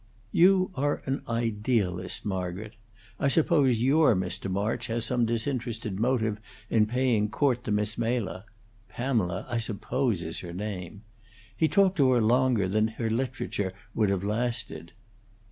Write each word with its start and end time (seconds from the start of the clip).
"You 0.31 0.71
are 0.73 1.03
an 1.05 1.21
idealist, 1.29 2.25
Margaret. 2.25 2.73
I 3.19 3.27
suppose 3.27 3.79
your 3.81 4.15
Mr. 4.15 4.49
March 4.49 4.87
has 4.87 5.05
some 5.05 5.27
disinterested 5.27 5.99
motive 5.99 6.39
in 6.71 6.87
paying 6.87 7.29
court 7.29 7.63
to 7.65 7.71
Miss 7.71 7.99
Mela 7.99 8.45
Pamela, 8.89 9.45
I 9.47 9.59
suppose, 9.59 10.23
is 10.23 10.39
her 10.39 10.53
name. 10.53 11.03
He 11.55 11.67
talked 11.67 11.97
to 11.97 12.09
her 12.13 12.19
longer 12.19 12.67
than 12.67 12.87
her 12.87 13.11
literature 13.11 13.73
would 13.93 14.09
have 14.09 14.23
lasted." 14.23 14.93